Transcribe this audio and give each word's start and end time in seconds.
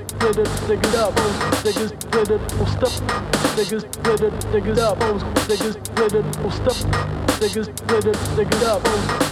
niggas 0.00 0.96
up, 0.96 1.14
niggas 1.64 1.92
with 2.16 2.30
it, 2.30 2.40
stuff, 2.68 3.00
niggas 3.56 3.84
with 7.92 8.06
it, 8.06 8.16
niggas 8.36 8.62
up. 8.64 9.31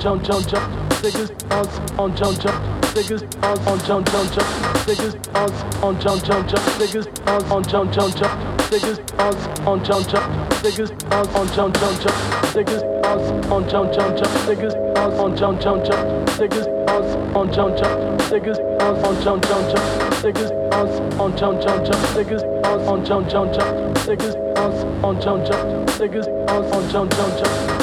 jump 0.00 0.22
jump 0.24 0.48
jump 0.48 0.64
niggas 1.02 1.30
on 1.52 2.00
on 2.00 2.16
jump 2.16 2.40
jump 2.40 2.56
niggas 2.94 3.22
on 3.44 3.68
on 3.68 3.78
jump 3.84 4.06
jump 4.10 4.32
jump 4.32 4.48
niggas 4.88 5.14
on 5.36 5.84
on 5.84 6.00
jump 6.00 6.24
jump 6.24 6.48
jump 6.48 6.64
niggas 6.80 7.06
on 7.28 7.52
on 7.52 7.64
jump 7.68 7.92
jump 7.92 8.16
jump 8.16 8.32
niggas 8.70 8.98
on 9.20 9.68
on 9.68 9.84
jump 9.84 10.08
jump 10.08 10.24
niggas 10.62 10.90
on 11.12 11.28
on 11.36 11.48
jump 11.52 11.74
jump 11.76 12.00
jump 12.00 12.16
niggas 12.56 12.82
on 13.04 13.52
on 13.52 13.68
jump 13.68 13.92
jump 13.92 14.16
jump 14.16 14.30
niggas 14.48 14.74
on 14.96 15.12
on 15.20 15.36
jump 15.36 15.60
jump 15.60 15.84
jump 15.84 16.30
niggas 16.40 16.58
on 16.80 17.36
on 17.36 17.52
jump 17.52 17.76
jump 17.76 18.20
niggas 18.30 18.58
on 18.80 19.04
on 19.04 19.22
jump 19.22 19.42
jump 19.42 19.68
jump 19.68 19.84
niggas 20.24 20.50
on 20.72 21.20
on 21.20 21.36
jump 21.36 21.60
jump 21.60 21.84
jump 21.84 22.00
niggas 22.16 22.42
on 22.64 22.88
on 22.88 23.04
jump 23.04 23.28
jump 23.28 23.52
jump 23.52 23.96
niggas 24.08 24.34
on 24.56 25.04
on 25.04 25.20
jump 25.20 25.44
jump 25.46 25.90
niggas 26.00 26.26
on 26.48 26.64
on 26.72 26.90
jump 26.90 27.10
jump 27.10 27.38
jump 27.44 27.79